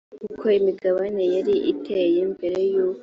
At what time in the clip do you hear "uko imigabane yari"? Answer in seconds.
0.27-1.55